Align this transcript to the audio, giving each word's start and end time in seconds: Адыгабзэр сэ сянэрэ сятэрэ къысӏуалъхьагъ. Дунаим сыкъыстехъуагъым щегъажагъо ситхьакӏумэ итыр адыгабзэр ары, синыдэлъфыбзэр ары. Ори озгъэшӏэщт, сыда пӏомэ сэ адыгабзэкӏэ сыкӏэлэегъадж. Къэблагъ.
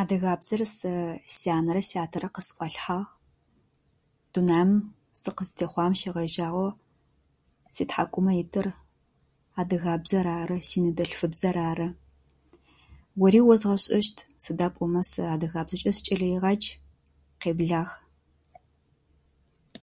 Адыгабзэр 0.00 0.62
сэ 0.78 0.92
сянэрэ 1.38 1.82
сятэрэ 1.92 2.28
къысӏуалъхьагъ. 2.34 3.10
Дунаим 4.32 4.70
сыкъыстехъуагъым 5.20 5.94
щегъажагъо 6.00 6.68
ситхьакӏумэ 7.74 8.32
итыр 8.42 8.66
адыгабзэр 9.60 10.26
ары, 10.40 10.56
синыдэлъфыбзэр 10.68 11.56
ары. 11.70 11.88
Ори 13.24 13.40
озгъэшӏэщт, 13.52 14.16
сыда 14.44 14.66
пӏомэ 14.74 15.02
сэ 15.12 15.22
адыгабзэкӏэ 15.34 15.92
сыкӏэлэегъадж. 15.96 16.64
Къэблагъ. 17.40 17.92